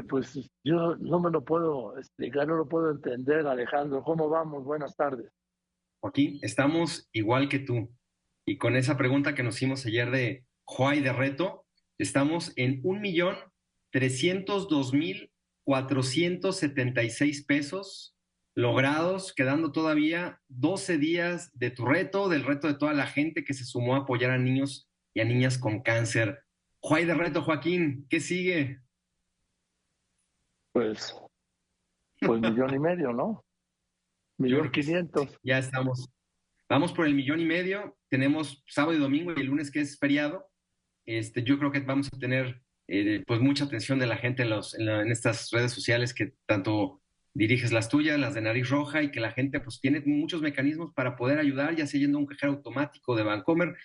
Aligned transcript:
pues 0.00 0.50
yo 0.64 0.96
no 0.96 1.20
me 1.20 1.30
lo 1.30 1.44
puedo 1.44 1.98
explicar, 1.98 2.46
no 2.46 2.56
lo 2.56 2.68
puedo 2.68 2.90
entender, 2.90 3.46
Alejandro. 3.46 4.02
¿Cómo 4.02 4.28
vamos? 4.28 4.64
Buenas 4.64 4.96
tardes. 4.96 5.30
Joaquín, 6.00 6.38
estamos 6.42 7.08
igual 7.12 7.48
que 7.48 7.58
tú. 7.58 7.90
Y 8.46 8.56
con 8.56 8.76
esa 8.76 8.96
pregunta 8.96 9.34
que 9.34 9.42
nos 9.42 9.56
hicimos 9.56 9.84
ayer 9.86 10.10
de 10.10 10.44
Juay 10.64 11.00
de 11.00 11.12
Reto, 11.12 11.64
estamos 11.98 12.52
en 12.56 12.80
un 12.82 13.00
millón 13.00 13.36
trescientos 13.90 14.68
dos 14.68 14.94
mil 14.94 15.30
cuatrocientos 15.64 16.56
setenta 16.56 17.02
y 17.02 17.10
seis 17.10 17.44
pesos 17.44 18.16
logrados, 18.54 19.32
quedando 19.32 19.72
todavía 19.72 20.40
12 20.48 20.98
días 20.98 21.50
de 21.54 21.70
tu 21.70 21.86
reto, 21.86 22.28
del 22.28 22.44
reto 22.44 22.68
de 22.68 22.74
toda 22.74 22.92
la 22.92 23.06
gente 23.06 23.44
que 23.44 23.54
se 23.54 23.64
sumó 23.64 23.94
a 23.94 24.00
apoyar 24.00 24.30
a 24.30 24.38
niños 24.38 24.88
y 25.14 25.20
a 25.20 25.24
niñas 25.24 25.56
con 25.58 25.80
cáncer. 25.82 26.40
Juay 26.80 27.04
de 27.04 27.14
Reto, 27.14 27.42
Joaquín, 27.42 28.06
¿qué 28.10 28.20
sigue? 28.20 28.80
Pues, 30.72 31.14
pues 32.20 32.40
millón 32.40 32.74
y 32.74 32.78
medio, 32.78 33.12
¿no? 33.12 33.44
Millón 34.38 34.70
quinientos. 34.70 35.38
Ya 35.42 35.58
estamos. 35.58 36.08
Vamos 36.68 36.92
por 36.92 37.06
el 37.06 37.14
millón 37.14 37.40
y 37.40 37.44
medio. 37.44 37.96
Tenemos 38.08 38.64
sábado 38.66 38.96
y 38.96 39.00
domingo 39.00 39.32
y 39.36 39.40
el 39.40 39.46
lunes 39.46 39.70
que 39.70 39.80
es 39.80 39.98
feriado. 39.98 40.50
Este, 41.04 41.42
yo 41.42 41.58
creo 41.58 41.70
que 41.70 41.80
vamos 41.80 42.08
a 42.12 42.18
tener 42.18 42.62
eh, 42.88 43.22
pues 43.26 43.40
mucha 43.40 43.64
atención 43.64 43.98
de 43.98 44.06
la 44.06 44.16
gente 44.16 44.42
en, 44.42 44.50
los, 44.50 44.74
en, 44.78 44.88
estas 45.10 45.50
redes 45.50 45.72
sociales 45.72 46.14
que 46.14 46.32
tanto 46.46 47.02
diriges 47.34 47.72
las 47.72 47.88
tuyas, 47.88 48.18
las 48.18 48.34
de 48.34 48.40
nariz 48.40 48.68
roja 48.68 49.02
y 49.02 49.10
que 49.10 49.20
la 49.20 49.32
gente 49.32 49.60
pues 49.60 49.80
tiene 49.80 50.02
muchos 50.04 50.42
mecanismos 50.42 50.92
para 50.94 51.16
poder 51.16 51.38
ayudar, 51.38 51.76
ya 51.76 51.86
sea 51.86 52.00
yendo 52.00 52.18
a 52.18 52.20
un 52.20 52.26
cajero 52.26 52.52
automático 52.52 53.16
de 53.16 53.22
Vancomer, 53.22 53.76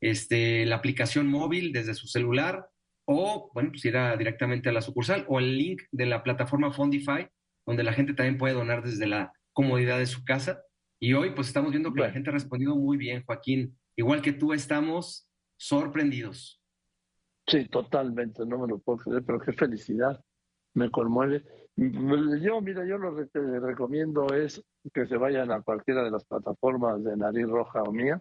este, 0.00 0.66
la 0.66 0.76
aplicación 0.76 1.28
móvil 1.28 1.72
desde 1.72 1.94
su 1.94 2.06
celular 2.06 2.68
o, 3.06 3.50
bueno, 3.54 3.70
pues 3.70 3.84
ir 3.84 3.96
directamente 4.18 4.68
a 4.68 4.72
la 4.72 4.82
sucursal 4.82 5.24
o 5.28 5.38
el 5.38 5.56
link 5.56 5.82
de 5.92 6.06
la 6.06 6.22
plataforma 6.22 6.72
Fondify, 6.72 7.28
donde 7.64 7.84
la 7.84 7.92
gente 7.92 8.14
también 8.14 8.36
puede 8.36 8.54
donar 8.54 8.82
desde 8.82 9.06
la 9.06 9.32
comodidad 9.52 9.98
de 9.98 10.06
su 10.06 10.24
casa. 10.24 10.62
Y 11.00 11.14
hoy, 11.14 11.30
pues 11.30 11.48
estamos 11.48 11.70
viendo 11.70 11.92
que 11.92 12.00
la 12.00 12.10
gente 12.10 12.30
ha 12.30 12.32
respondido 12.32 12.74
muy 12.74 12.96
bien, 12.96 13.22
Joaquín. 13.24 13.78
Igual 13.96 14.22
que 14.22 14.32
tú, 14.32 14.52
estamos 14.52 15.28
sorprendidos. 15.56 16.60
Sí, 17.46 17.68
totalmente, 17.68 18.44
no 18.44 18.58
me 18.58 18.68
lo 18.68 18.78
puedo 18.78 18.98
creer, 18.98 19.22
pero 19.24 19.38
qué 19.38 19.52
felicidad, 19.52 20.20
me 20.74 20.90
conmueve. 20.90 21.44
Yo, 21.76 22.60
mira, 22.60 22.84
yo 22.86 22.98
lo 22.98 23.14
que 23.14 23.40
recomiendo 23.60 24.26
es 24.34 24.64
que 24.92 25.06
se 25.06 25.16
vayan 25.16 25.52
a 25.52 25.60
cualquiera 25.60 26.02
de 26.02 26.10
las 26.10 26.24
plataformas 26.24 27.04
de 27.04 27.16
Nariz 27.16 27.46
Roja 27.46 27.82
o 27.82 27.92
mía, 27.92 28.20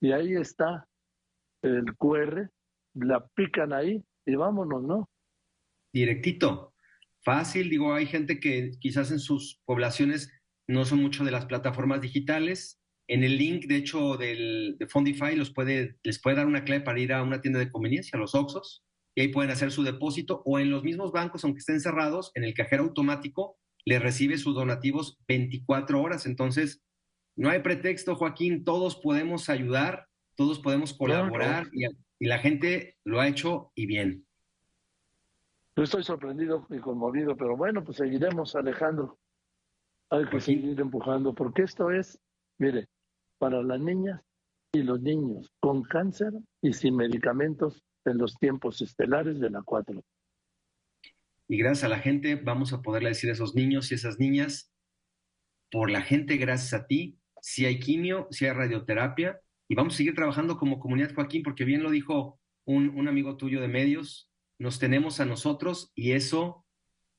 y 0.00 0.12
ahí 0.12 0.34
está 0.34 0.86
el 1.62 1.96
QR 1.96 2.48
la 2.96 3.26
pican 3.34 3.72
ahí 3.72 4.02
y 4.24 4.34
vámonos, 4.34 4.82
¿no? 4.82 5.10
Directito, 5.92 6.74
fácil, 7.22 7.70
digo, 7.70 7.94
hay 7.94 8.06
gente 8.06 8.40
que 8.40 8.72
quizás 8.80 9.10
en 9.10 9.18
sus 9.18 9.60
poblaciones 9.64 10.32
no 10.68 10.84
son 10.84 11.00
mucho 11.00 11.24
de 11.24 11.30
las 11.30 11.46
plataformas 11.46 12.00
digitales. 12.00 12.80
En 13.08 13.22
el 13.22 13.38
link, 13.38 13.66
de 13.66 13.76
hecho, 13.76 14.16
del, 14.16 14.76
de 14.78 14.88
Fondify 14.88 15.36
los 15.36 15.52
puede, 15.52 15.96
les 16.02 16.20
puede 16.20 16.36
dar 16.36 16.46
una 16.46 16.64
clave 16.64 16.82
para 16.82 16.98
ir 16.98 17.12
a 17.12 17.22
una 17.22 17.40
tienda 17.40 17.60
de 17.60 17.70
conveniencia, 17.70 18.16
a 18.16 18.20
los 18.20 18.34
Oxos, 18.34 18.84
y 19.14 19.22
ahí 19.22 19.28
pueden 19.28 19.50
hacer 19.50 19.70
su 19.70 19.82
depósito, 19.82 20.42
o 20.44 20.58
en 20.58 20.70
los 20.70 20.82
mismos 20.82 21.12
bancos, 21.12 21.44
aunque 21.44 21.60
estén 21.60 21.80
cerrados, 21.80 22.32
en 22.34 22.44
el 22.44 22.52
cajero 22.52 22.82
automático, 22.82 23.58
le 23.84 24.00
recibe 24.00 24.36
sus 24.36 24.54
donativos 24.54 25.18
24 25.28 26.02
horas. 26.02 26.26
Entonces, 26.26 26.82
no 27.36 27.48
hay 27.48 27.60
pretexto, 27.60 28.16
Joaquín, 28.16 28.64
todos 28.64 28.96
podemos 28.96 29.48
ayudar, 29.48 30.08
todos 30.36 30.60
podemos 30.60 30.94
colaborar 30.94 31.68
y 31.72 31.86
y 32.18 32.26
la 32.26 32.38
gente 32.38 32.96
lo 33.04 33.20
ha 33.20 33.28
hecho 33.28 33.72
y 33.74 33.86
bien. 33.86 34.26
Yo 35.76 35.82
estoy 35.82 36.02
sorprendido 36.02 36.66
y 36.70 36.78
conmovido, 36.78 37.36
pero 37.36 37.56
bueno, 37.56 37.84
pues 37.84 37.98
seguiremos, 37.98 38.56
Alejandro. 38.56 39.18
Hay 40.10 40.24
que 40.24 40.30
pues 40.30 40.44
seguir 40.44 40.80
empujando, 40.80 41.34
porque 41.34 41.62
esto 41.62 41.90
es, 41.90 42.18
mire, 42.58 42.86
para 43.38 43.62
las 43.62 43.80
niñas 43.80 44.22
y 44.72 44.82
los 44.82 45.00
niños 45.00 45.52
con 45.60 45.82
cáncer 45.82 46.32
y 46.62 46.72
sin 46.72 46.96
medicamentos 46.96 47.82
en 48.04 48.18
los 48.18 48.38
tiempos 48.38 48.80
estelares 48.80 49.38
de 49.40 49.50
la 49.50 49.62
4. 49.62 50.02
Y 51.48 51.58
gracias 51.58 51.84
a 51.84 51.88
la 51.88 51.98
gente 51.98 52.36
vamos 52.36 52.72
a 52.72 52.80
poderle 52.80 53.10
decir 53.10 53.28
a 53.28 53.34
esos 53.34 53.54
niños 53.54 53.90
y 53.90 53.96
esas 53.96 54.18
niñas, 54.18 54.72
por 55.70 55.90
la 55.90 56.00
gente, 56.00 56.36
gracias 56.36 56.80
a 56.80 56.86
ti, 56.86 57.18
si 57.42 57.66
hay 57.66 57.78
quimio, 57.78 58.28
si 58.30 58.46
hay 58.46 58.52
radioterapia, 58.52 59.40
y 59.68 59.74
vamos 59.74 59.94
a 59.94 59.96
seguir 59.96 60.14
trabajando 60.14 60.56
como 60.56 60.78
comunidad, 60.78 61.14
Joaquín, 61.14 61.42
porque 61.42 61.64
bien 61.64 61.82
lo 61.82 61.90
dijo 61.90 62.40
un, 62.64 63.08
amigo 63.08 63.36
tuyo 63.36 63.60
de 63.60 63.68
medios, 63.68 64.30
nos 64.58 64.78
tenemos 64.78 65.20
a 65.20 65.24
nosotros 65.24 65.92
y 65.94 66.12
eso, 66.12 66.64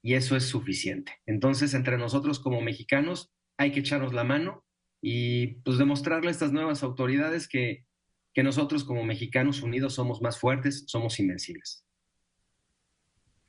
y 0.02 0.16
eso 0.16 0.36
es 0.36 0.46
suficiente. 0.46 1.14
Entonces, 1.26 1.74
entre 1.74 1.98
nosotros 1.98 2.40
como 2.40 2.62
mexicanos 2.62 3.32
hay 3.58 3.72
que 3.72 3.80
echarnos 3.80 4.14
la 4.14 4.24
mano 4.24 4.66
y 5.02 5.62
pues 5.62 5.78
demostrarle 5.78 6.30
a 6.30 6.32
estas 6.32 6.52
nuevas 6.52 6.84
autoridades 6.84 7.48
que, 7.48 7.86
que 8.34 8.44
nosotros 8.44 8.84
como 8.84 9.04
mexicanos 9.04 9.62
unidos 9.62 9.94
somos 9.94 10.22
más 10.22 10.40
fuertes, 10.40 10.86
somos 10.88 11.20
invencibles. 11.20 11.86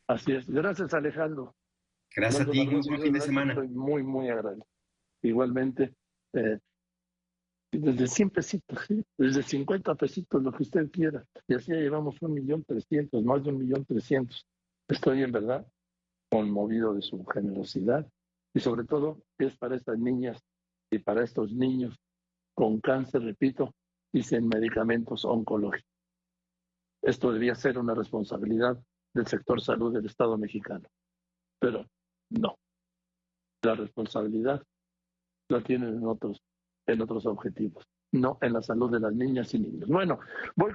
Así 0.07 0.33
es. 0.33 0.49
Gracias, 0.49 0.95
Alejandro. 0.95 1.55
Gracias 2.15 2.49
a 2.49 2.51
ti. 2.51 2.67
Buen 2.67 3.03
fin 3.03 3.13
de 3.13 3.21
semana. 3.21 3.53
Estoy 3.53 3.69
muy, 3.69 4.03
muy 4.03 4.29
agradecido. 4.29 4.67
Igualmente, 5.23 5.95
eh, 6.33 6.59
desde 7.81 8.07
100 8.07 8.31
pesitos, 8.31 8.79
desde 9.17 9.43
50 9.43 9.95
pesitos, 9.95 10.43
lo 10.43 10.53
que 10.53 10.63
usted 10.63 10.91
quiera. 10.91 11.25
Y 11.47 11.55
así 11.55 11.73
llevamos 11.73 12.21
un 12.21 12.35
millón 12.35 12.65
trescientos, 12.65 13.23
más 13.25 13.43
de 13.43 13.51
un 13.51 13.59
millón 13.59 13.85
trescientos. 13.85 14.47
Estoy 14.89 15.23
en 15.23 15.33
verdad 15.33 15.67
conmovido 16.31 16.95
de 16.95 17.03
su 17.03 17.25
generosidad 17.27 18.07
y 18.55 18.61
sobre 18.61 18.85
todo 18.85 19.23
es 19.39 19.57
para 19.57 19.77
estas 19.77 19.99
niñas 19.99 20.43
y 20.91 20.99
para 20.99 21.25
estos 21.25 21.53
niños 21.53 21.97
con 22.55 22.81
cáncer, 22.81 23.23
repito, 23.23 23.75
y 24.13 24.23
sin 24.23 24.49
medicamentos 24.49 25.25
oncológicos. 25.25 25.89
Esto 27.03 27.29
debería 27.29 27.55
ser 27.55 27.79
una 27.79 27.95
responsabilidad 27.95 28.83
del 29.15 29.27
sector 29.27 29.61
salud 29.61 29.93
del 29.93 30.07
Estado 30.07 30.37
mexicano. 30.37 30.89
Pero 31.61 31.87
no. 32.31 32.57
La 33.63 33.75
responsabilidad 33.75 34.63
la 35.49 35.63
tienen 35.63 36.05
otros 36.05 36.43
en 36.89 37.03
otros 37.03 37.27
objetivos, 37.27 37.87
no 38.13 38.39
en 38.41 38.53
la 38.55 38.63
salud 38.63 38.91
de 38.91 39.01
las 39.01 39.13
niñas 39.15 39.53
y 39.55 39.61
niños. 39.61 39.89
Bueno, 39.89 40.19
voy 40.57 40.67